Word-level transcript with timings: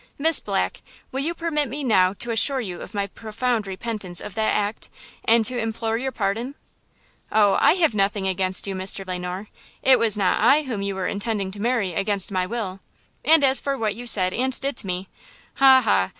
Miss 0.17 0.39
Black, 0.39 0.81
will 1.11 1.19
you 1.19 1.35
permit 1.35 1.69
me 1.69 1.83
now 1.83 2.13
to 2.13 2.31
assure 2.31 2.59
you 2.59 2.81
of 2.81 2.95
my 2.95 3.05
profound 3.05 3.67
repentance 3.67 4.19
of 4.19 4.33
that 4.33 4.55
act 4.55 4.89
and 5.25 5.45
to 5.45 5.59
implore 5.59 5.95
your 5.95 6.11
pardon?" 6.11 6.55
"Oh, 7.31 7.55
I 7.61 7.73
have 7.73 7.93
nothing 7.93 8.27
against 8.27 8.65
you, 8.65 8.73
Mr. 8.73 9.05
Le 9.05 9.19
Noir. 9.19 9.49
It 9.83 9.99
was 9.99 10.17
not 10.17 10.41
I 10.41 10.63
whom 10.63 10.81
you 10.81 10.95
were 10.95 11.05
intending 11.05 11.51
to 11.51 11.61
marry 11.61 11.93
against 11.93 12.31
my 12.31 12.47
will; 12.47 12.79
and 13.23 13.43
as 13.43 13.59
for 13.59 13.77
what 13.77 13.93
you 13.93 14.07
said 14.07 14.33
and 14.33 14.59
did 14.59 14.75
to 14.77 14.87
me, 14.87 15.07
ha! 15.57 15.81
ha! 15.81 16.09